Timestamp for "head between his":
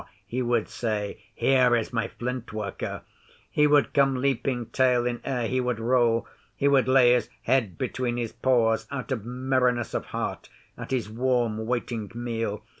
7.43-8.31